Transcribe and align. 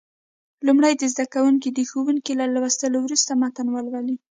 لومړی 0.67 0.93
دې 0.99 1.07
زده 1.13 1.25
کوونکي 1.33 1.69
د 1.71 1.79
ښوونکي 1.89 2.33
له 2.41 2.45
لوستلو 2.53 2.97
وروسته 3.01 3.31
متن 3.41 3.67
ولولي. 3.71 4.15